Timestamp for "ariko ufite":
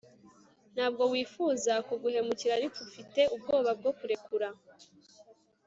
2.59-3.21